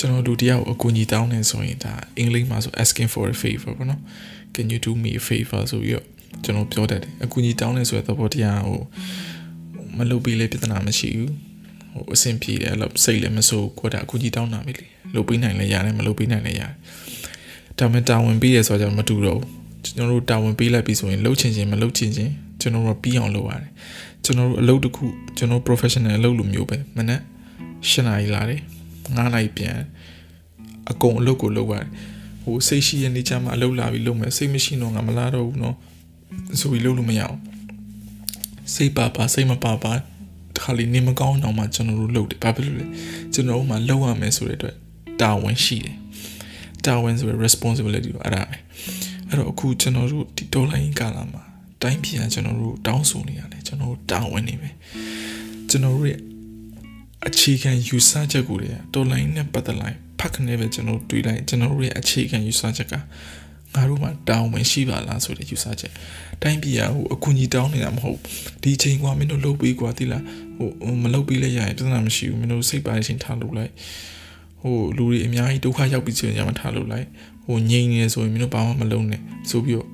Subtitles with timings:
[0.00, 4.00] ကျွန်တော်လူတယောက်အကူအညီတောင်းနေဆိုရင်ဒါအင်္ဂလိပ်မှာဆို asking for a favor ပေါ့နော်
[4.54, 6.06] can you do me a favor ဆိုပြီးတော့
[6.44, 8.80] ကျွန်တော်ပြောတတ်တယ်အကူအညီတောင်းနေဆိုတဲ့သဘောတရားဟို
[9.98, 11.32] မလုပ်ပြီးလေပြဿနာမရှိဘူး
[11.92, 16.72] ဟိုအဆင်ပြေတယ်လို့စိတ်လည်းမဆိုးကိုယ်တာအကူအညီတောင်းတာပဲလေလုပ်ပြီးနိုင်လည်းရတယ်မလုပ်ပြီးနိုင်လည်းရတယ်
[17.78, 19.46] ဒါမှတာဝန်ပေးရဆိုတော့မတူတော့ဘူး
[19.84, 22.30] ကျွန်တော်တို့တာဝန်ပေးလိုက်ပြီဆိုရင်လှုပ်ချင်ချင်မလှုပ်ချင်ချင်
[22.60, 23.70] ကျွန်တော်တို့ပြီးအောင်လုပ်ရတယ်
[24.24, 25.06] ကျွန်တော်တို့အလုပ်တစ်ခု
[25.38, 27.20] ကျွန်တော် professional အလုပ်လိုမျိုးပဲမနေ့
[27.90, 28.60] ၈နာရီလာတယ်
[29.16, 29.76] ငားလိုက်ပြန်
[30.90, 31.86] အကုန်အလုပ်ကိုလုပ်ရတယ်
[32.44, 35.76] ဟိုစိတ်ရှိရနေချာမှာအလုပ်လာပြီးလုပ်မယ်စိတ်မရှိတော့ငါမလာတော့ဘူးနော်
[36.60, 37.38] ဆိုပြီးလုပ်လို့မရအောင်
[38.74, 39.92] စိတ်ပါပါစိတ်မပါပါ
[40.56, 42.86] တခါလေနေမကောင်းအောင်မှကျွန်တော်တို့လုပ်တယ်ဘာဖြစ်လို့လဲ
[43.32, 44.76] ကျွန်တော်တို့မှလုပ်ရမယ်ဆိုတဲ့အတွက်
[45.20, 45.96] တာဝန်ရှိတယ်
[46.86, 48.56] တာဝန်ဆိုရယ် responsibility လို့အဲ့ဒါပဲ
[49.28, 51.42] အဲ့တော့အခုကျွန်တော်တို့ဒီဒေါ်လာရင်းကာလာမှာ
[51.82, 54.70] တိုင်းပြည်ကကျွန်တော်တို့တောင်းဆိုနေရတယ်ကျွန်တော်တို့တာဝန်နေပဲ
[55.70, 56.20] ကျွန်တော်တို့ရဲ့
[57.28, 62.94] အခြေခံယူဆချက်ကိုတွေကဒေါ်လာရင်းနဲ့ပတ်သက်လိုက်ဖတ်ခနေပဲကျွန်တော်တွေးလိုက်ကျွန်တော်တို့ရဲ့အခြေခံယူဆချက်က
[63.74, 65.92] ငါတို့မှာတောင်းဝင်ရှိပါလားဆိုတဲ့ယူဆချက်
[66.42, 68.18] တိုင်းပြည်ကဟိုအကူအညီတောင်းနေတာမဟုတ်
[68.62, 70.22] ဒီချိန်ကမင်းတို့လုပ်ပြီးကွာတိလား
[70.56, 73.72] ဟိုမလုပ်ပြီးလဲရရင်ပြဿနာမရှိဘူးမင်းတို့စိတ်ပါတဲ့ချိန်ထားလို့လိုက်
[74.62, 77.06] ဟိုလူတွေအများကြီးဒုက္ခရောက်ပြီးဆိုရင်မထားလို့လိုက်
[77.44, 79.88] ဟိုငြိမ်နေဆိုရင်မင်းတို့ဘာမှမလုပ်နဲ့ဆိုပြီးတော့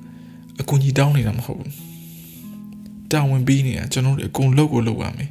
[0.61, 1.73] အကူအညီတောင်းနေတာမဟုတ်ဘူး
[3.13, 5.31] တာဝန်ပြီးနေတာကျွန်တော်တို့အကုန်လုပ်ကိုလုပ်ရမယ်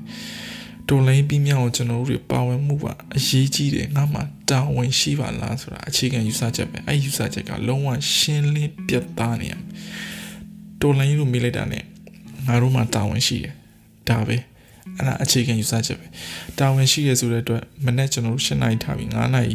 [0.89, 9.53] တော်လိုင်းပြီးမြောက်ကျွန်တော်တို့ပါဝင်မှုကအရေးကြီးတယ်ငါမှတာဝန်ရှိပါလားဆိုတာအခြေခံယူဆချက်ပဲအဲ့ယူဆချက်ကလုံးဝရှင်းလင်းပြတ်သားနေရ
[10.81, 11.80] တော်လိုင်းလို့မေးလိုက်တာ ਨੇ
[12.47, 13.53] ငါတို့မှတာဝန်ရှိတယ်
[14.09, 14.38] ဒါပဲ
[14.97, 16.08] အဲ့ဒါအခြေခံယူဆချက်ပဲ
[16.59, 19.53] တာဝန်ရှိရဆိုတဲ့အတွက်မနေ့ကျွန်တော်တို့၈နိုင်ထားပြီး9နိုင်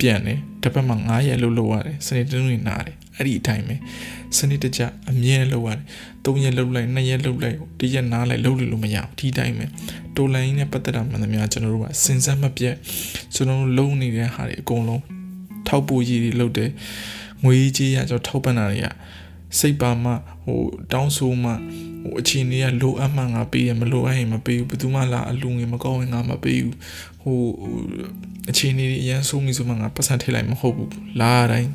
[0.00, 3.76] ပြန်တယ်တစ်ပတ်မှ9ရက်လို့လုပ်ရတယ်စနေတနင်္ဂနွေနားတယ်အဲ့ဒီအတိုင်းပဲ
[4.38, 5.84] စနစ်တကျအမြဲလုပ်ရတယ်
[6.24, 9.66] ၃ရက်လုပ်လိုက်၂ရက်လုပ်လိုက်တစ်ရက်နားလိုက်လုပ်လို့လို့မရဘူးဒီတိုင်းပဲ
[10.16, 12.74] တိုလိုင်းနဲ့ပတ်သက်တာမှန်သမျှကျွန်တော်တို့ကစဉ်ဆက်မပြတ်
[13.34, 15.02] ကျွန်တော်တို့လုပ်နေတဲ့ဟာတွေအကုန်လုံး
[15.68, 16.70] ထောက်ပို့ကြီးတွေလုပ်တယ်
[17.44, 18.88] ငွေကြီးရကျွန်တော်ထောက်ပံ့တာတွေက
[19.58, 20.12] စိတ်ပါမှ
[20.44, 20.60] ဟို
[20.92, 21.52] တောင်းဆိုမှ
[22.02, 26.76] ဟိုအခြေအနေကလိုအပ်မှငါပေးရမလိုအပ်ရင်မပေးဘူးဘယ်သူမှလာအလူငွေမကောင်းရင်ငါမပေးဘူး
[27.22, 27.38] ဟို
[28.50, 30.90] အခြေအနေတွေအရင်ဆုံးပြီဆိုမှငါပတ်စံထည့်လိုက်မဟုတ်ဘူး
[31.20, 31.70] လာတိုင်း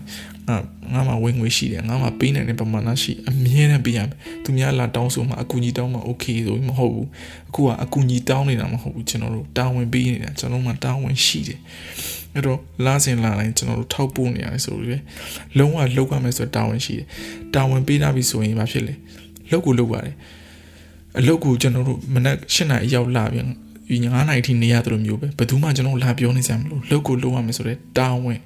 [0.49, 0.57] ငါ
[0.93, 7.07] ငါမှဝင်ငွေရှိတယ်ငါမှပေးနိုင်တဲ့ပမာဏရှိအမြဲတမ်းပေးရမယ်သူများလာတောင်းဆိုမှအကူကြီးတောင်းမှ okay ဆိုပြီးမဟုတ်ဘူး
[7.49, 11.59] အခုကအကူကြီးတောင်းနေတာမဟုတ်ဘူးကျွန်တော်တို့တာဝန်ပေးနေတာကျွန်တော်မှတာဝန်ရှိတယ်
[12.33, 14.97] အဲ့တော့လာစဉ်လာတိုင်းကျွန်တော်တို့ထောက်ပို့နေရတယ်ဆိုပြီးပဲ
[15.57, 17.07] လုံးဝလောက်ရမယ်ဆိုတာဝန်ရှိတယ်
[17.53, 18.93] တာဝန်ပေးတာပြီဆိုရင်ဘာဖြစ်လဲ
[19.51, 20.15] လောက်ကိုလောက်ပါတယ်
[21.19, 23.47] အလောက်ကိုကျွန်တော်တို့မနက်၈နာရီရောက်လာပြန်
[23.87, 28.39] 9နာရီထိနေရသလိုမျိုးပဲဘယ်သူမှကျွန်တော်လာပြောနေစရာမလိုလောက်ကိုလောက်ရမယ်ဆိုတဲ့တာဝန်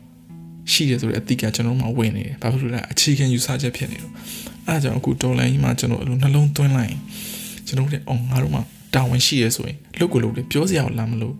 [0.73, 4.13] ရှိတယ်ဆိုတဲ့အတိတ်ကကျွန်တော်မှဝင်နေတယ်ဘာဖြစ်လို့လဲအခြေခံယူဆချက်ဖြစ်နေလို့
[4.67, 6.99] အဲဒါကြောင့်အခုဒေါ်လာကြီးမှာကျွန်တော်အလိုနှလုံးသွင်းလိုက်ရင်
[7.67, 8.59] ကျွန်တော်တို့အော်ငါတို့မှ
[8.95, 11.35] တာဝန်ရှိရဆိုရင်လုတ်ကိုလုတ်တယ်ပြောစရာလာမလို့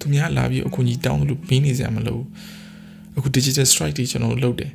[0.00, 2.18] သူများလာပြီးအခုကြီးတောင်းလို့မင်းနေစရာမလို
[3.16, 4.72] အခု digital strike တွေကျွန်တော်တို့လုတ်တယ်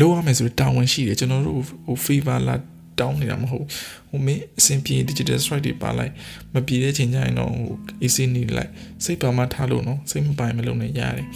[0.00, 2.56] လိုရမယ်ဆိုတော့တာဝန်ရှိတယ်ကျွန်တော်တို့ဟို favor လာ
[3.00, 3.66] တောင်းနေတာမဟုတ်
[4.10, 6.12] ဟိုမင်းအဆင်ပြေ digital strike တွေပါလိုက်
[6.54, 7.68] မပြေတဲ့ချိန်ကျရင်တော့ဟို
[8.02, 8.70] AC နေလိုက်
[9.04, 11.26] စိတ်ပါမထားလို့နော်စိတ်မပိုင်မလုပ်နဲ့ရတယ်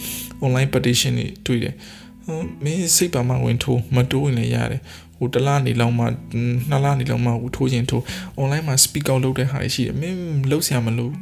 [0.45, 1.75] online petition တွေတွေ့တယ်
[2.25, 4.81] ဟိုမင်းစိတ်ပါမဝင်ထိုးမတိုးရင်လည်းရတယ်
[5.17, 6.05] ဟိုတလားနေလောက်မှ
[6.69, 8.03] နှစ်လားနေလောက်မှဟိုထိုးရင်ထိုး
[8.39, 10.17] online မှာ speak out လုပ်တဲ့ဟာတွေရှိတယ်မင်း
[10.51, 11.13] လုပ်ဆရာမလို့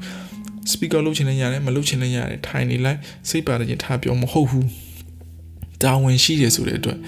[0.71, 2.99] speak out လုပ်ချင်လည်းရတယ်မလုပ်ချင်လည်းရတယ်ထိုင်နေလိုက်
[3.29, 4.67] စိတ်ပါတယ်ချင်းထားပြောမဟုတ်ဘူး
[5.83, 6.99] တာဝန်ရှိတယ်ဆိုတဲ့အတွက်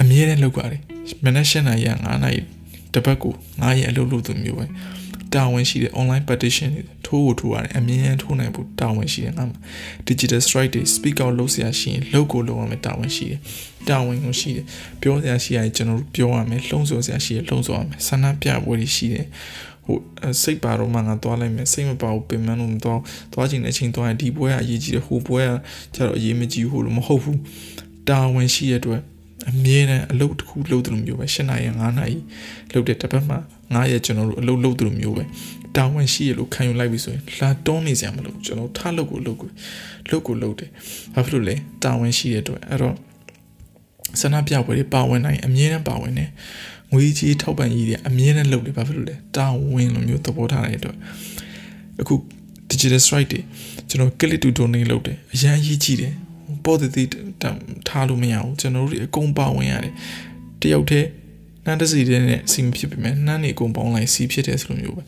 [0.00, 0.80] အမြဲတမ်းလုပ်ပါတယ်
[1.24, 2.40] မနက်၈နာရီက9နာရီ
[2.92, 4.66] တစ်ပတ်ကို9ရက်အလုပ်လုပ်သူမျိုးပဲ
[5.34, 6.70] တာဝန်ရှိတဲ့ online petition
[7.06, 9.58] ထိုးကိုထိုးရတယ်အမြင်ထိုးနိုင်ဖို့တာဝန်ရှိတယ်ငါမှာ
[10.08, 13.38] digital strike တွေ speak out လုပ်စရာရှိရင်လုပ်ကိုလုပ်ရမယ်တာဝန်ရှိတယ်
[13.88, 14.64] တာဝန်ကိုရှိတယ်
[15.00, 19.26] ပြောစရာရှိရင်ကျွန်တော်တို့ပြောရမယ်လှုံ့ဆော်စရာရှိရင်လှုံ့ဆော်ရမယ်ဆန္ဒပြပွဲတွေရှိတယ်
[19.84, 19.96] ဟို
[20.42, 23.00] စိတ်ပါတော့မှငါသွားလိုက်မယ်စိတ်မပါဘူးပင်မလို့မသွား
[23.32, 25.52] သွားချင်တဲ့အချိန်သွားရင်ဒီပွဲကအရေးကြီးတယ်ဟိုပွဲက
[25.94, 27.38] ကျတော့အရေးမကြီးဘူးလို့မဟုတ်ဘူး
[28.08, 29.02] တာဝန်ရှိရတဲ့အတွက်
[29.48, 32.18] အမြဲတမ်းအလုပ်တစ်ခုလုပ်တယ်လို့မျိုးပဲ၈နာရီ9နာရီ
[32.72, 33.38] လုပ်တဲ့တစ်ပတ်မှာ
[33.70, 35.24] 9ရက်ကျွန်တော်တို့အလုပ်လုပ်တယ်လို့မျိုးပဲ
[35.76, 39.48] တာဝန်ရှိရလို့ခံယူလိုက်ပြီဆိုရင်လာတွန်းနေစရာမလိုကျွန်တော်ထားလုပ်ကိုလုပ်ကို
[40.10, 40.70] လုပ်ကိုလုပ်တယ်
[41.14, 41.54] ဘာဖြစ်လို့လဲ
[41.84, 42.96] တာဝန်ရှိရတဲ့အဲ့တော့
[44.20, 46.30] ဆန္ဒပြပွဲတွေပါဝင်နိုင်အမြဲတမ်းပါဝင်တယ်
[46.92, 50.96] ငွေကြီးထောက်ပံ့ကြီးတွေအမြဲတမ်းလုပ်တယ်ဘာဖြစ်လို့လဲတာဝန်လိုမျိုးသဘောထားတဲ့အတွက်
[52.00, 52.14] အခု
[52.70, 53.40] digital strike တွေ
[53.88, 56.14] ကျွန်တော် click to donate လုပ်တယ်အရန်ကြီးကြီးတယ်
[56.64, 57.08] ပေါ်တည်
[57.88, 59.92] ထားလို့မရဘူးကျွန်တော်တို့အကုန်ပါဝင်ရတယ်
[60.62, 61.08] တယောက်တည်း
[61.64, 65.02] နှမ်းတစီတဲ့နဲ့စီမဖြစ်ပြီမဲ့နှမ်းနေအကုန်ပေါင်းလိုက်စီဖြစ်တယ်ဆိုလိုမျိုးပဲ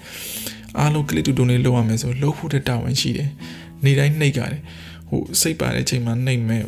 [0.79, 3.29] အားလုံး click to donate လုပ်ရမယ်ဆိုလုပ်ဖို့တဲ့တာဝန်ရှိတယ်
[3.85, 4.61] နေတိုင်းနှိပ်ကြတယ်
[5.09, 6.63] ဟိုစိတ်ပါတဲ့အချိန်မှာနှိပ်မယ်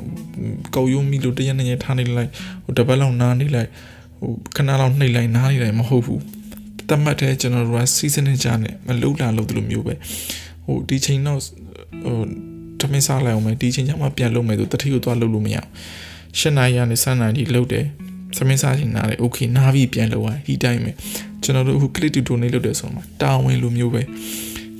[0.75, 2.31] ကောက်ရုံးမိလို့တရက်နှစ်ရက်ထားနေလိုက်
[2.65, 3.69] ဟိုတပတ်လောက်နားနေလိုက်
[4.19, 6.23] ဟိုခဏလောက်နှိပ်လိုက်နားနေလိုက်မဟုတ်ဘူး
[6.89, 9.95] တတ်မှတ်တဲ့ကျွန်တော်တို့ကစီးစနစ်ကြနဲ့မလှုပ်လာလို့ဒီလိုမျိုးပဲ
[10.65, 11.41] ဟိုဒီချိန်တော့
[12.05, 12.19] ဟို
[12.84, 15.70] တမင်းစားလိုက်အောင်မယ်ဒီချိန်ကျမှပြန်လုပ်မယ်ဆိုတတိကိုသွားလုပ်လို့မရအောင်
[16.40, 17.86] ရှစ်နာရီကနေစနိုင်ဒီလုပ်တယ်
[18.38, 20.92] သမင်းစားချိန်နားတယ်โอเคနားပြီးပြန်လုပ်ရဒီတိုင်းပဲ
[21.44, 24.02] ကျွန်တော်တို့အခု click to donate လုပ်တယ်ဆိုတော့တာဝန်လိုမျိုးပဲ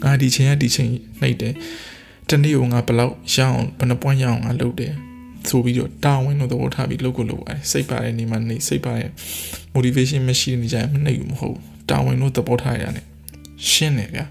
[0.04, 0.90] ငါဒီချိန်ကဒီချိန်
[1.22, 1.54] နှိပ်တယ်
[2.30, 4.94] တနေ့ကငါဘယ်လောက်ရအောင်ဘယ်နှ point ရအောင်ငါလုပ်တယ်
[5.50, 9.12] ဆိုပြီးတော့တာဝန်လို့သဘောထားပြီးလုပ်ကိုလုပ်ရတယ်စိတ်ပါတယ်နေမှာနေစိတ်ပါရဲ့
[9.76, 11.58] motivation မရှိနေကြရင်မနှိပ်ဘူးမဟုတ်
[11.90, 13.06] တာဝန်လို့သဘောထားရတယ်
[13.72, 14.26] ရှင်းတယ်ဗျာ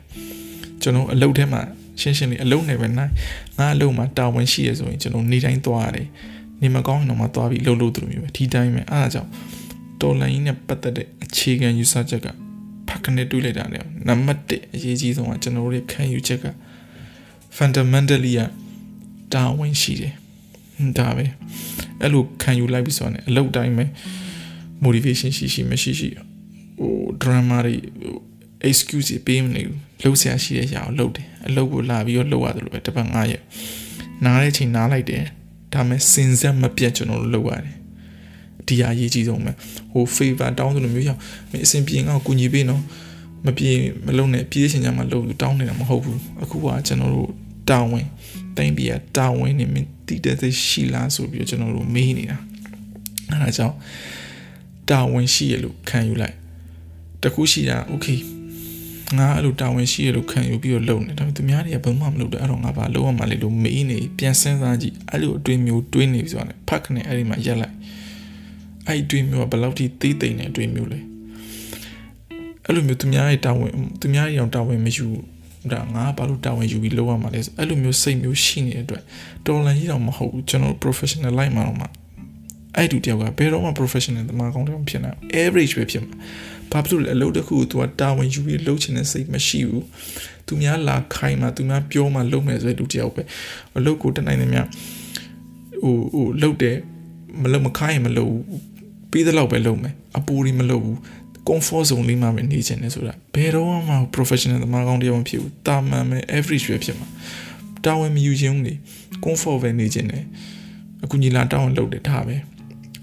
[0.82, 1.62] ကျွန်တော်အလုပ်ထဲမှာ
[2.01, 3.11] ရှင်းရှင်းလေးအလုပ်နဲ့ပဲနိုင်
[3.57, 6.07] ငါအလုပ်မှာတာဝန်ရှိရဆိုရင်ကျွန်တော်နေတိုင်းသွားရတယ်
[6.61, 9.29] နေမကောင်းရင်တော့မှသွားပြီးလှုပ်လို့သူမျိုးပဲဒီတိုင်းပဲအားကြောင့်
[10.01, 12.27] တော်လိုင်းနဲ့ပတ်သက်တဲ့အခြေခံယူဆချက်က
[12.87, 16.45] ဖက်ကနေတွေးလိုက်တာလေနံပါတ်1အရေးကြီးဆုံးကကျွန်တော်တို့ခံယူချက်က
[17.57, 18.41] fundamentally က
[19.33, 20.13] တာဝန်ရှိတယ်
[20.97, 21.25] ဒါပဲ
[22.01, 23.85] အဲ့လိုခံယူလိုက်ပြီဆိုတော့အလုပ်တိုင်းပဲ
[24.83, 26.09] motivation ရှိရှိမရှိရှိ
[26.79, 27.75] ဟို drama တွေ
[28.69, 33.43] excuse ပေးမနေဘူးလှုပ်ရှားရှိတဲ့ຢာကိုလှုပ်တယ်အလုပ်ကိုလာပြီးတော့လှုပ်ရတယ်လို့ပဲတစ်ပတ်9ရက်
[34.25, 35.23] နားတဲ့ချိန်နားလိုက်တယ်
[35.73, 37.75] ဒါမဲ့စင်ဆက်မပြတ်ကျွန်တော်တို့လှုပ်ရတယ်
[38.67, 39.51] ဒီအရေးကြီးဆုံးပဲ
[39.91, 41.19] ဟို favor တောင်းသလိုမျိုးရောက်
[41.51, 42.81] မင်းအစဉ်ပြေငါ့ကိုကူညီပေးနော်
[43.45, 43.71] မပြေ
[44.05, 47.29] မလုံနဲ့ပြေးချင်ကြမှာလှုပ်တောင်းနေတာမဟုတ်ဘူးအခုကကျွန်တော်တို့
[47.69, 48.05] တာဝန်
[48.57, 52.37] တိုင်းပြည်ကတာဝန်နေမင်းတည်တဲ့သိရှိလားဆိုပြီးကျွန်တော်တို့မေးနေတာ
[53.31, 53.75] အဲဒါကြောင့်
[54.89, 56.35] တာဝန်ရှိရလို့ခံယူလိုက်
[57.23, 58.19] တခုရှိတာ okay
[59.17, 67.75] ငါအဲ့လိုတာဝန်ရှိရလို့ခံယူပြီးတော့လုပ်နေဒါပေမဲ့သူများတွေကဘယ်မှမလုပ်တော့အဲ့တော့ငါဘာလုပ်ရမှာလဲလို့မေးနေပြန်စဉ်းစားကြည့်အဲ့လိုအတွေးမျိုးတွေးနေပြီဆိုတာနဲ့ဖတ်ခနဲ့အဲ့ဒီမှာရက်လိုက်
[68.87, 70.99] အဲ့ဒီတွေးမျိုးကဘယ်လောက်ထိသေးသိမ့်နေတွေးမျိုးလဲ
[72.65, 73.71] အဲ့လိုမျိုးသူများရဲ့တာဝန်
[74.01, 75.07] သူများရဲ့အောင်တာဝန်မယူ
[75.71, 79.03] ဒါငါဘာလို့တာဝန်ယူပြီးလုပ်ရမှာလဲဆိုအဲ့လိုမျိုးစိတ်မျိုးရှိနေတဲ့အတွက်
[79.45, 81.87] တော်လန်ကြီးတော့မဟုတ်ဘူးကျွန်တော် professional line မှာတော့မှ
[82.75, 86.13] အဲ့တူတယောက်ကဘယ်တော့မှ professional တမကောင်းတယ်မဖြစ်နိုင် average ပဲဖြစ်မှာ
[86.73, 89.85] ဘာဖြစ်လို့လဲအလုပ်တစ်ခုကို तू ကတာဝန်ယူပြီးလုပ်ချင်တဲ့စိတ်မရှိဘူး
[90.47, 93.21] သူများလာခိုင်းမှသူများပြောမှလုပ်မယ်ဆိုတဲ့လူတယောက်ပဲ
[93.77, 94.59] အလုပ်ကိုတနိုင်နေမြ
[95.83, 96.77] ဟိုဟိုလုပ်တယ်
[97.41, 98.43] မလုပ်မခိုင်းရင်မလုပ်ဘူး
[99.11, 100.97] ပြီးတဲ့လောက်ပဲလုပ်မယ်အပူတွေမလုပ်ဘူး
[101.47, 107.07] comfort zone လေးမှာပဲနေချင်တယ်ဆိုတာဘယ်တော့မှ professional သမားကောင်းတယောက်မဖြစ်ဘူးတာမန်ပဲ average ပဲဖြစ်မှာ
[107.85, 108.73] တာဝန်မယူခြင်းနေ
[109.23, 110.23] comfort ပဲနေချင်တယ်
[111.03, 112.35] အခုညီလာတာဝန်လုပ်တယ်ဒါပဲ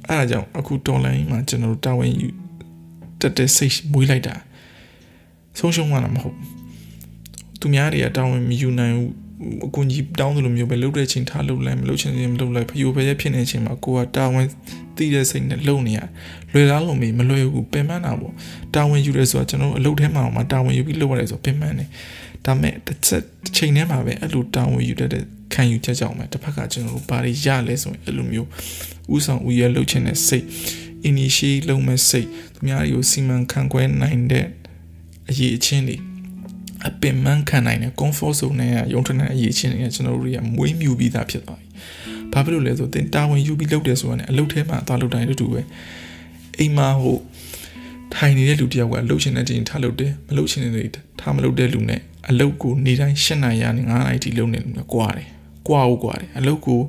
[0.08, 2.28] အဲ့ဒါကြောင့်အခုတော်လိုင်းမှာကျွန်တော်တို့တာဝန်ယူ
[3.20, 4.34] တက်တဲ့စိတ်မွေးလိုက်တာ
[5.58, 6.36] ဆုံးရှုံးမှလည်းမဟုတ်
[7.60, 9.10] သူများတွေကတာဝန်မယူနိုင်ဘူး
[9.66, 14.46] အကူကြီးတောင်းသလိုမျိုးပဲလှုပ်တဲ့ချိန်ထားလှုပ်လိုက်မလှုပ်ချင်ရင်မလှုပ်လိုက်ဖယိုဖရဲဖြစ်နေချိန်မှာကိုကတာဝန်
[14.96, 16.00] သိတဲ့စိတ်နဲ့လှုပ်နေရ
[16.52, 18.32] လွယ်လားလို့မလွယ်ဘူးပင်ပန်းတာပေါ့
[18.74, 21.88] တာဝန်ယူရဲဆိုတာကျွန်တော်အလုပ်ထဲမှာမှတာဝန်ယူပြီးလုပ်ရတယ်ဆိုပင်ပန်းတယ်
[22.46, 23.22] ဒါမဲ့တစ်ချက်
[23.56, 25.22] ချိန်ထဲမှာပဲအဲ့လိုတာဝန်ယူတတ်တဲ့
[25.54, 28.48] ခံယူချက်ကြောင့်ပဲတစ်ဖက်ကကျွန်တော်တို့ဘာတွေရလဲဆိုရင်အဲ့လိုမျိုး
[29.14, 30.44] ဥဆောင်ဥရဲလှုပ်ချင်တဲ့စိတ်
[31.08, 34.46] initiate လုပ်မဲ့စိတ်သူများတွေကိုစီမံခန့်ခွဲနိုင်တဲ့
[35.30, 35.96] အရေးအချင်းတွေ
[36.88, 41.66] အပင်မခံနိုင်တဲ့ comfort zone နဲ့ရုံထတဲ့အရေးချင်းတွေကကျွန်တော်တို့တွေကမွေးမြူပြီးသားဖြစ်သွားပြီ။
[42.32, 45.60] ဘာဖြစ်လို့လဲဆိုတော့တာဝန်ယူပြီးလုပ်တယ်ဆိုတော့အလုပ်ထဲမှာသွားလုပ်တိုင်းတူတူပဲ။
[46.58, 47.18] အိမ်မှာဟို
[48.14, 50.88] ထိုင်နေတဲ့လူတယောက်ကလှုပ်ချင်တဲ့ချိန်ထားလုပ်တယ်မလှုပ်ချင်တဲ့
[51.20, 52.00] ထားမလုပ်တဲ့လူနဲ့
[52.30, 55.28] အလုပ်ကိုနေတိုင်း၈နာရီနဲ့9နာရီထိလုပ်နေလူနဲ့ကွာတယ်။
[55.68, 56.80] ကွာဟုတ်ကွာတယ်။အလုပ်ကို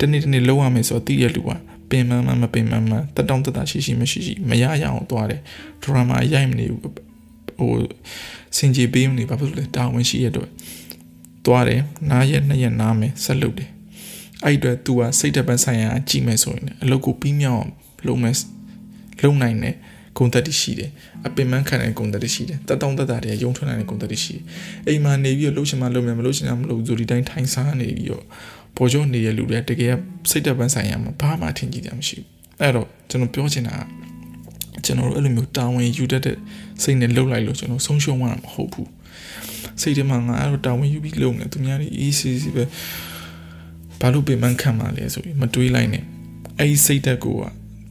[0.00, 1.50] တနေ့တနေ့လုပ်ရမယ်ဆိုတော့သိရလူက
[1.94, 5.40] ပင်မမမပင်မမတက်တောင့်တက်တာရှိရှိမရှိရှိမရရအောင်သွားတယ်။
[5.82, 6.80] ဒရမာရိုက်မနေဘူး
[7.58, 7.74] ဟို
[8.56, 10.48] စင်ကြီးပေးမနေဘာဖြစ်လို့လဲတာဝန်ရှိရတော့
[11.46, 13.70] သွားတယ်နားရက်နှစ်ရက်နားမယ်ဆက်လုပ်တယ်
[14.44, 17.66] အဲ့အတွက် तू ကစိတ်တပတ်ဆိုင်ရာကြည့်မယ်ဆိုရင်အလုပ်ကိုပြီးမြောက်
[18.06, 18.34] လုပ်မယ်
[19.22, 19.74] လုပ်နိုင်တဲ့
[20.16, 20.90] ဂုဏ်သက်တရှိတယ်
[21.26, 24.42] အပင်ပန်းခံတဲ့ဂုဏ်သက်တရှိတယ်တက်တောင့်တက်တာတွေရုံထွန်းနိုင်တဲ့ဂုဏ်သက်တရှိတယ်
[24.88, 28.24] အိမ်မှာနေပြီးတော့လှုပ်ရှင်မှလှုပ်မယ်မလှုပ်ရှင်မှမလှုပ်ဘူးဒီတိုင်းထိုင်စားနေပြီးတော့
[28.76, 29.94] ပေါ်ကျော်နေတဲ့လူတွေတကယ်
[30.30, 32.28] စိတ်တပတ်ဆိုင်ရာမှာဘာမှထင်ကြည့်ကြမရှိဘူး
[32.60, 33.80] အဲ့တော့ကျွန်တော်ပြောချင်တာက
[34.84, 36.36] ကျွန်တော်တို့အဲ့လိုမျိုးတာဝန်ယူတတ်တဲ့
[36.82, 38.90] စိတ်နဲ့လှုပ်လိုက်လို့ကျွန်တော်ဆုံးရှုံးမှာမဟုတ်ဘူး
[39.80, 42.64] စိတ်ထဲမှာငါအဲ့လိုတာဝန်ယူပြီးလုပ်နေသူများတွေ easy ပဲ
[44.00, 46.04] ဘာလို့ပြင်ပန်းခံမှာလဲဆိုပြီးမတွေးလိုက်နဲ့
[46.58, 47.42] အဲ့ဒီစိတ်တက်ကိုက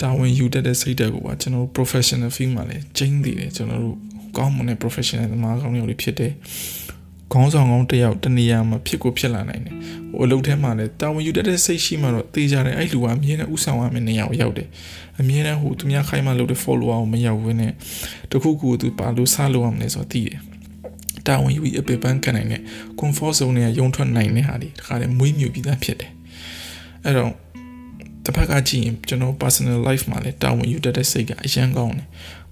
[0.02, 3.98] တာဝန်ယူတတ်တဲ့စိတ်တက်ကိုကကျွန်တော်တို့ professional field မှာလည်းကျင်းသေးတယ်ကျွန်တော်တို့
[4.38, 6.34] ကောင်းမွန်တဲ့ professional သမားကောင်းတွေဖြစ်တယ်
[7.34, 9.76] ခေါင်းဆောင်ကောင်းတယောက်တနေရာမှာဖြစ်ကိုဖြစ်လာနိုင်တယ်
[10.10, 14.68] ဟိုအလုပ်ထဲမှာလည်းတာဝန်ယူတတ်တဲ့စိတ်ရှိမှတော့တေးကြတယ်အဲ့လူကအမြဲတမ်းဥဆောင်ရမယ့်နေရာကိုရောက်တယ်
[15.20, 17.72] အမြဲတမ်းဟိုသူများခိုင်းမှလုပ်တဲ့ follower ကိုမရောက်ဘူးနဲ့
[18.32, 20.40] တခုခုသူပါလို့စားလို့ရမလဲဆိုတော့သိတယ်
[21.28, 22.62] တာဝန်ယူပြီးအပေပန်းခံနိုင်တဲ့
[23.00, 26.12] comfort zone နဲ့ရုံထွက်နိုင်တဲ့ဟာတွေတခါတည်းမွေးမြူပြီးသားဖြစ်တယ်
[27.04, 27.32] အဲ့တော့
[28.26, 32.08] တစ်ဖက်ကကြည့်ရင်ကျွန်တော် personal life မှာလည်းတာဝန်ယူတတ်တဲ့စိတ်ကအရန်ကောင်းတယ်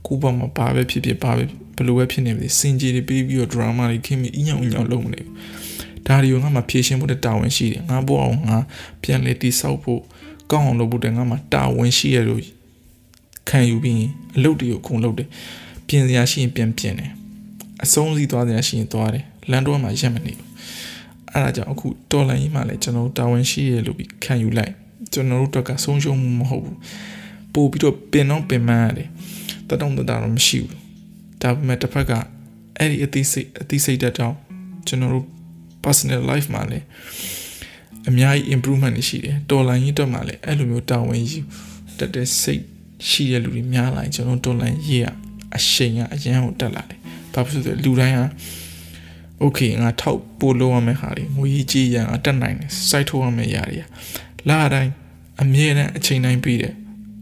[0.05, 1.43] ကိုယ့်ဘက်မှာဘာပဲဖြစ်ဖြစ်ဘာပဲ
[1.75, 5.33] ဘယ်လိုပဲဖြစ်နေပြီစင်ကြီးတွေပြီးပြီးတော့ drama တွေခင်းပြီးအညောင်အညောင်လုပ်မနေဘူး
[6.07, 8.57] ဒါတွေကိုငါမှဖြည့်ရှင်းဖို့တာဝန်ရှိတယ်ငါဘောအောင်ငါ
[9.03, 10.01] ပြန်လေတိဆောက်ဖို့
[10.51, 12.41] ကောင်းအောင်လုပ်ဖို့တငါမှတာဝန်ရှိရလို့
[13.49, 15.27] ခံယူပြီးအလုပ်တွေကိုအကုန်လုပ်တယ်
[15.87, 17.11] ပြင်စရာရှိရင်ပြန်ပြင်တယ်
[17.83, 20.47] အဆုံးစီသွားစရာရှိရင်သွားတယ်လမ်းတော့မှရက်မနေဘူး
[21.31, 24.73] အဲ့ဒါကြောင့်အခုတော်လိုင်းကြီးမှလည်းကျွန်တော်တို့တာဝန်ရှိရလို့ပြီးခံယူလိုက်
[25.13, 26.77] ကျွန်တော်တို့တော့ကဆုံးရှုံးမှုမဟုတ်ဘူး
[27.53, 29.09] ပို့ပြီးတော့ပင်တော့ပင်မရတယ်
[29.71, 30.77] တတုံတတာတော့မရှိဘူး
[31.41, 32.11] ဒါပေမဲ့တစ်ဖက်က
[32.77, 34.37] အဲ့ဒီအသိစိတ်အသိစိတ်တက်ကြောင်း
[34.87, 35.27] ကျွန်တော်တို့
[35.83, 36.85] personal life မှာလည်း
[38.09, 41.39] အများကြီး improvement ရှိတယ်တော်လိုင်းရင်တက်မှာလည်းအဲ့လိုမျိုးတာဝန်ယူ
[41.99, 42.63] တက်တဲ့စိတ်
[43.09, 45.05] ရှိတဲ့လူတွေများလာရင်ကျွန်တော်တော်လိုင်းရေးရ
[45.55, 46.99] အရှိန်ကအရန်ကိုတက်လာတယ်
[47.33, 48.21] ဘာဖြစ်လို့လဲလူတိုင်းက
[49.43, 53.79] okay ငါထောက်ပို့လို့ရမယ့်ဟာတွေငွေကြီးရန်အတက်နိုင်တယ်စိုက်ထုတ်ရမယ့်ຢာတွေ
[54.49, 54.91] လာတိုင်း
[55.41, 56.73] အမြဲတမ်းအချိန်တိုင်းပြီးတယ်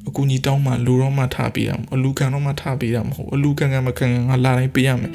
[0.10, 5.12] အကူကြီးတောင်းမှလူတော့မှထားပေးတာမဟုတ်အလူခံတော့မှထားပေးတာမဟုတ်အလူခံကမခံငါလာတိုင်းပေးရမယ်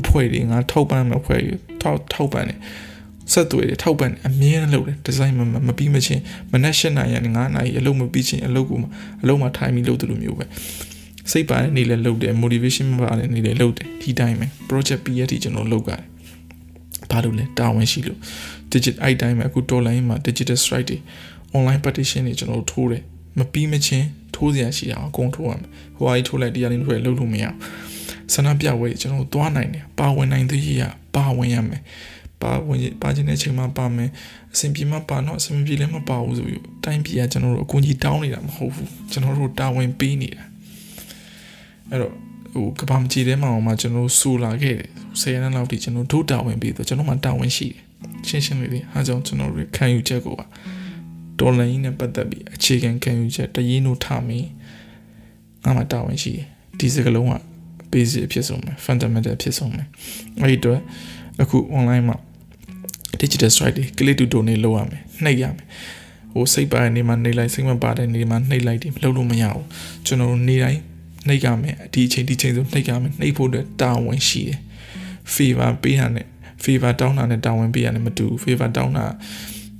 [0.00, 2.58] အဖွဲတွေငါထောက်ပံ့မယ်အဖွဲတွေထောက်ထောက်ပံ့တယ်
[3.32, 8.78] ဆက်သွယ်တယ်ထောက်ပံ့အမြဲတမ်းလုပ်တယ်ဒီဇိုင်းမမပြီးမချင်းမနက်၈နာရီကနေ9နာရီအလုပ်မပြီးချင်းအလုပ်ကို
[9.22, 10.44] အလုပ်မှာထိုင်ပြီးလုပ်တယ်လို့မျိုးပဲ
[11.30, 16.02] စိတ်ပါတဲ့နေ့လည်းလုပ်တယ် motivation မပါတဲ့နေ့လည်းလုပ်တယ်ဒီတိုင်းပဲ project ပြီးရတဲ့ကျွန်တော်လုပ်ကြတယ်
[17.10, 18.18] ဘာလို့လဲတာဝန်ရှိလို့
[18.72, 20.98] digit အဲ့တိုင်းပဲအခုတော်လိုင်းမှာ digital strike တွေ
[21.56, 23.02] online petition တွေကျွန်တော်တို့ထိုးတယ်
[23.38, 27.56] မပြီးမချင်းထိုးစရာရှိတာအကုန်ထိုးရမယ်ဟိုအကြီးထိုးလိုက်တရားလေးထိုးလိုက်လုပ်လို့မရအောင်
[28.34, 30.82] ဆန္ဒပြပွဲကျွန်တော်တို့သွားနိုင်တယ်ပါဝင်နိုင်သေးရ
[31.14, 31.82] ပါဝင်ရမယ်
[32.42, 34.10] ပါဝင်ပါခြင်းတဲ့အချိန်မှာပါမယ်
[34.52, 40.44] အဆင်ပြေမှပါတော့အဆင်ပြေလည်းမပါဘူးဆိုပြီးတိုင်းပြည်ကကျွန်တော်တို့အကူကြီးတောင်းနေတာမဟုတ်ဘူးကျွန်တော်တို့တာဝန်ပေးနေတာ
[41.90, 42.12] အဲ့တော့
[42.54, 44.88] ဟိုကဘာမကြီးထဲမှာအောင်မှကျွန်တော်ဆူလာခဲ့တယ်
[45.20, 47.78] ဆယ်ရက်လောက်ထိကျွန်တော်တို့တာဝန်ပေးတော့ကျွန်တော်မှတာဝန်ရှိတယ်
[48.28, 50.46] ရှင်းရှင်းလေးလေးအားကြောင့်ကျွန်တော်တို့ခံယူချက်ကိုပါ
[51.40, 54.48] ဒေါ်လာရင်းနဲ့ပတ်သက်ပြီးအခြေခံခံယူချက်တရင်းတို့ထားမင်း
[55.64, 56.46] ငါမှတာဝန်ရှိတယ်
[56.78, 57.34] ဒီစကလုံးက
[57.92, 59.82] basic အဖြစ်ဆုံးပဲ fundamental အဖြစ်ဆုံးပဲ
[60.40, 60.80] အဲ့ဒီတော့
[61.42, 62.16] အခု online မှာ
[63.20, 65.66] digital strike တွေ click to donate လုပ်ရမယ်နှိပ်ရမယ်
[66.32, 69.64] ဟိုစိတ်ပါတဲ့နေမှာနှိပ်လိုက်စိတ်မပါတဲ့နေမှာနှိပ်လိုက်တယ်မလုပ်လို့မရဘူး
[70.06, 70.80] ကျွန်တော်တို့နေတိုင်း
[71.28, 74.60] နှိပ်ရမယ်ဒီအချိန်ဒီချိန်ဆိုနှိပ်ရမယ်နှိပ်ဖို့အတွက်တာဝန်ရှိတယ်
[75.34, 76.26] favor ပေးတာနဲ့
[76.64, 79.04] favor တောင်းတာနဲ့တာဝန်ပေးရတယ်မတူဘူး favor တောင်းတာ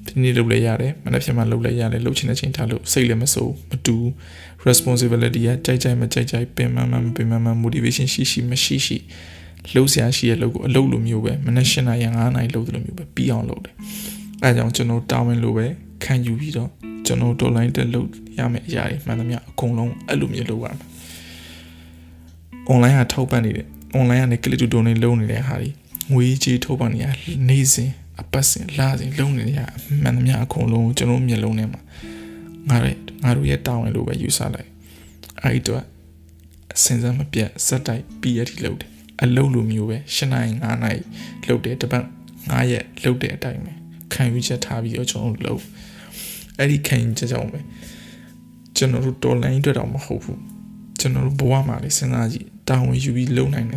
[0.09, 3.97] ဒီနေ့လုပ်လဲရတယ်မနေ့ဖြန်မှလုပ်လဲရတယ်လုပ်ချင်တဲ့ချိန်ထားလို့စိတ်လည်းမစိုးမတူ
[4.69, 8.97] responsibility ကကြိုက်ကြိုက်မကြိုက်ကြိုက်ပင်မမပင်မမ motivation ရှိရှိမရှိရှိ
[9.75, 13.75] လှုပ်ရှားရှိရဲ့လုပ်ကိုအလုပ်လိုမျိုးပဲမနေ့၈နာရီ9နာရီလုပ်တယ်လို့မျိုးပဲပြီးအောင်လုပ်တယ်
[14.43, 15.67] အဲဒါကြောင့်ကျွန်တော်တာဝန်လိုပဲ
[16.05, 16.71] ခံယူပြီးတော့
[17.07, 20.87] ကျွန်တော် online တက်လုပ်ရမယ့်အရာတွေမှန်သမျှအကုန်လုံးအဲ့လိုမျိုးလုပ်ရမယ်
[22.73, 23.67] online ကထောက်ပံ့နေတယ်
[23.99, 25.69] online ကနေ click to donate လုပ်နေတဲ့ဟာတွေ
[26.13, 27.07] ငွေကြေးထောက်ပံ့နေရ
[27.49, 29.61] နေစဉ် အပတ်စဉ်လစဉ်လုပ်နေရ
[30.03, 31.81] မှန်သမျှအကုန်လုံးကျွန်တော်မျက်လုံးထဲမှာ
[32.69, 34.71] ငါတို့ငါတို့ရဲ့တာဝန်လိုပဲယူဆလိုက်
[35.43, 35.85] အဲ့ဒီတော့
[36.75, 38.91] အစင်စမ်းမပြတ်စက်တိုက်ပြီးရည်လုပ်တယ်
[39.23, 41.01] အလုပ်လိုမျိုးပဲ၈နိုင်9နိုင်
[41.49, 42.05] လုပ်တယ်တပတ်
[42.37, 43.73] 9ရက်လုပ်တဲ့အတိုင်းပဲ
[44.13, 45.63] ခံယူချက်ထားပြီးတော့ကျွန်တော်တို့လုပ်
[46.59, 47.61] အဲ့ဒီခံယူချက်ကြောင့်ပဲ
[48.77, 50.41] ကျွန်တော်တို့တော်လိုင်းအတွက်တော့မဟုတ်ဘူး
[51.01, 53.69] ကျွန်တော်တို့ဘဝမှာလေစဉ်းစားကြည့်တာဝန်ယူပြီးလုပ်နိုင်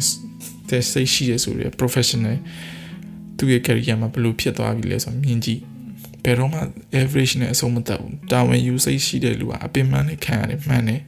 [0.69, 2.38] တဲ့စိတ်ရှိရဆိုရယ် professional
[3.41, 5.62] သူ့ရဲ့ career မှာဘယ်လိုဖြစ်သွားပြီလဲဆိုတော့မြင်ကြည့်
[6.24, 6.60] ဘယ်တော့မှ
[7.01, 11.01] average နဲ့အဆုံးမသက်ဘူးတာဝန်ယူစိတ်ရှိတဲ့လူကအပင်ပန်းနဲ့ခံရတယ်မှန်တယ်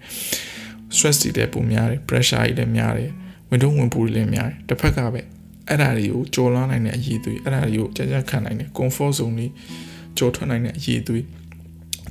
[0.95, 3.11] stress တွေလည်းပုံများတယ် pressure တွေလည်းများတယ်
[3.49, 5.21] ဝင်တော့ဝင်ပူတွေလည်းများတယ်တစ်ဖက်ကပဲ
[5.69, 9.47] အဲ့ဒါတွေကိုကြော်လွှားနိုင်တဲ့အရေးသွေးအဲ့ဒါတွေကိုကြာကြာခံနိုင်တယ် comfort zone တွေ
[10.17, 11.25] ကြော်ထွက်နိုင်တဲ့အရေးသွေး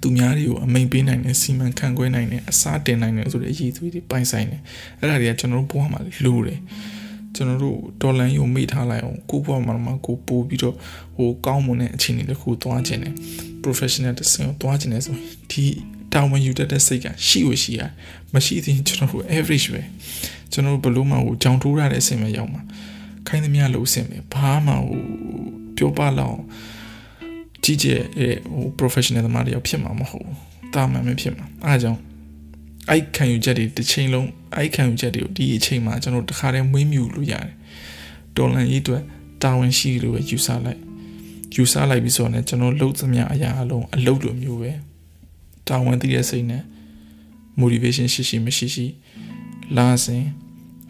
[0.02, 4.60] သူများတွေကိုအမိန်ပေးနိုင်တယ်စီမံခန့်ခွဲနိုင်တယ်အစားတင်နိုင်တယ်ဆိုတဲ့အရေးသွေးတွေပိုင်ဆိုင်တယ်
[5.00, 6.58] အဲ့ဒါတွေကကျွန်တော်တို့ဘဝမှာလိုတယ်
[7.34, 10.74] ကျွန်တော်တို့ဒေါ်လန်ယုံမိထားလိုက်အောင်ကိုဘဝမှာမှကိုပို့ပြီးတော့
[11.16, 13.14] ဟိုကောင်းမွန်တဲ့အခြေအနေတစ်ခုသွားခြင်းတယ်
[13.64, 15.16] professional တစ်ဆင့်ကိုသွားခြင်းတယ်ဆို
[15.50, 15.64] ဒီ
[16.12, 17.82] တာဝန်ယူတတ်တဲ့စိတ်ကရှိဝရှိရ
[18.34, 19.82] မရှိသေးရင်ကျွန်တော်တို့ average ပဲ
[20.52, 22.62] ကျွန်တော်တို့ဘလို့မှဟိုကြောင်ထိုးရတဲ့အဆင့်ပဲရောက်မှာ
[23.26, 25.00] ခိုင်းသမျှလို့အဆင့်ပဲဘာမှဟို
[25.76, 26.38] ပြောပလောက်
[27.64, 28.00] ကြီးကျယ်
[28.52, 30.36] ဟို professional သမားတယောက်ဖြစ်မှာမဟုတ်ဘူး
[30.74, 32.00] တာမန်ပဲဖြစ်မှာအားကြောင့်
[32.90, 37.52] အဲ့ခံယူချက်တွေတစ်ချိန်လုံး အဲ့ခံယူချက်တွေကိုဒီအချိန်မှာကျွန်တော်တခါတည်းမွေးမြူလို့ရတယ်
[38.36, 39.02] တော်လန်ရေးအတွက်
[39.42, 40.80] တာဝန်ရှိလို့ပဲယူဆလိုက်
[41.56, 44.72] ယူဆလိုက်ပြီးဆိုတော့ကျွန်တော်လှုပ်သမျှအရာအလုံးအလုပ်လိုမျိုးပဲ
[45.68, 46.62] တာဝန်သိတဲ့စိတ်နဲ့
[47.60, 48.86] motivation ရှိရှိမရှိရှိ
[49.76, 50.24] လာစဉ်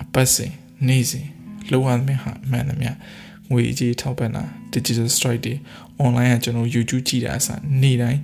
[0.03, 0.53] အပတ်စဉ်
[0.89, 1.27] နေ့စဉ်
[1.73, 2.93] လောက်ရမယ့်ဟာမှန်သမျှ
[3.51, 5.55] ငွေကြီးထောက်ပံ့တာ digital strike တွေ
[6.05, 8.21] online ကကျွန်တော် YouTube ကြည့်တာအစားနေ့တိုင်း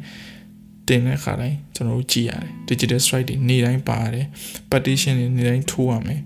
[0.88, 4.26] တင်တဲ့ခါတိုင်းကျွန်တော်တို့ကြည့်ရတယ် digital strike တွေနေ့တိုင်းပါရတယ်
[4.70, 6.20] petition တွေနေ့တိုင်းထိုးရမယ်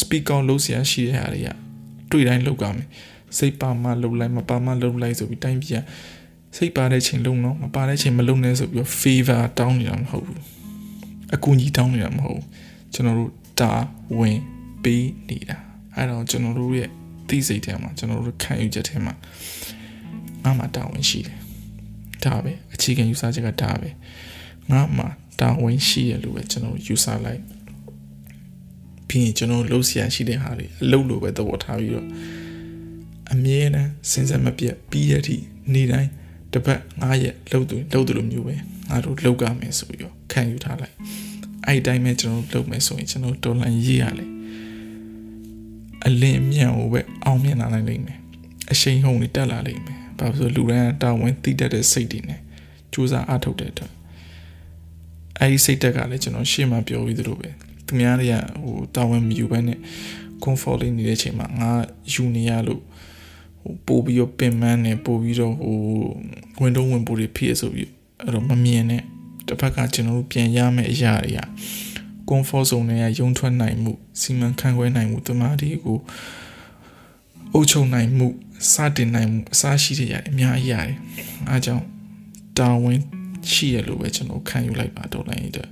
[0.00, 1.48] speak out လုပ်စရာရှိတဲ့ဟာတွေက
[2.10, 2.86] တွေ့တိုင်းလုပ်ကြမယ်
[3.38, 5.78] စိတ်ပါမှလုပ်လိုက်မပါမှလုပ်လိုက်ဆိုပြီးတိုင်းပြည်က
[6.56, 10.40] စိတ်ပါတဲ့ချိန်လုံးတော့မပါတဲ့ချိန်မလုံးနဲ့ဆိုပြီး favor တောင်းနေတာမဟုတ်ဘူး
[11.34, 12.46] အကူအညီတောင်းနေတာမဟုတ်ဘူး
[12.94, 13.72] ကျွန်တော်တို့တာ
[14.18, 14.38] ဝင်
[14.82, 15.56] ပေးနေတာ
[15.94, 16.90] အဲ့တော့ကျွန်တော်တို့ရဲ့
[17.28, 19.14] သိစိတ်ထဲမှာကျွန်တော်တို့ခံယူချက်ထဲမှာ
[20.44, 21.45] ငါမှတာဝန်ရှိတယ်
[22.26, 23.88] ဒါပဲအခြေခံယူဆချက်ကဒါပဲ
[24.72, 25.04] ငါမှ
[25.40, 27.42] တာဝန်ရှိရလို့ပဲကျွန်တော်ယူဆလိုက်
[29.08, 32.06] ပြီးရင်ကျွန်တော်လှုပ်ရှားရှိတဲ့ဟာတွေအလုပ်လိုပဲသဘောထားပြီးတော့
[33.32, 35.42] အမြဲတမ်းစဉ်ဆက်မပြတ်ပြီးရသည့်
[35.72, 36.10] နေ့တိုင်း
[36.52, 38.54] တစ်ပတ်9ရက်လှုပ်သူလှုပ်တယ်လို့မျိုးပဲ
[38.88, 40.94] ငါတို့လှုပ်ကြမယ်ဆိုပြီးတော့ခံယူထားလိုက်
[41.66, 44.26] အဲ့ဒီတိုင်းပဲကျွန်တော်လှုပ်မယ်ဆိုရင်ကျွန်တော်တော်လန်ရေးရလေ
[46.06, 48.18] အလင်းအမြန်ကိုပဲအောင်မြင်လာနိုင်လိမ့်မယ်
[48.72, 52.40] အရှိန်ဟုန်တွေတက်လာလိမ့်မယ် ဘာလို့လဲလူရန်တာဝန်သိတတ်တဲ့စိတ်တွေနဲ့
[52.92, 53.92] စူးစမ်းအားထုတ်တဲ့အတွက်
[55.40, 57.48] အဲ့ဒီစိတ်တက်ကလည်းကျွန်တော်ရှေ့မှာပြောပြီးသလိုပဲ
[57.86, 59.78] သူများတွေကဟိုတာဝန်မယူဘဲနဲ့
[60.42, 61.70] comfort လေးနေတဲ့အချိန်မှာငါ
[62.12, 62.82] ယူနေရလို့
[63.62, 65.78] ဟိုပို့ပြီးတော့ပင်မနဲ့ပို့ပြီးတော့ဟို
[66.60, 67.90] ဝင်တော့ဝင်ပို့တွေဖြစ်ဆိုပြီး
[68.22, 69.02] အဲ့တော့မမြင်နဲ့
[69.46, 71.40] တစ်ဖက်ကကျွန်တော်တို့ပြန်ရမယ့်အရာတွေက
[72.28, 75.98] comfort zone တွေကယုံထွက်နိုင်မှုစီမံခန့်ခွဲနိုင်မှုတမားတွေကို
[77.56, 78.28] အုပ်ချုပ်နိုင်မှု
[78.72, 80.96] စတင်နိုင်မှုအစားရှိတဲ့ရတယ်အများကြီးရတယ်
[81.48, 81.84] အားကြောင့်
[82.58, 83.00] တာဝန်
[83.52, 85.68] ရှိရလို့ပဲကျွန်တော်ခံယူလိုက်ပါတော့လိုက်တဲ့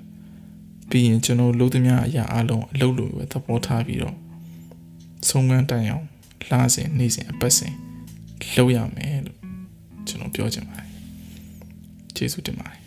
[0.89, 4.17] ပြီးရင်ကျွန်တော်လုံးသမျှအရာအလုံးအလုပ်လို့ပဲသဘောထားပြီးတော့
[5.29, 6.07] ဆုံးကန်းတိုင်အောင်
[6.49, 7.75] လှစဉ်နေစဉ်အပတ်စဉ်
[8.57, 9.39] လုပ်ရမယ်လို့
[10.09, 10.89] ကျွန်တော်ပြောချင်ပါတယ်
[12.17, 12.84] ကျေးဇူးတင်ပါတယ်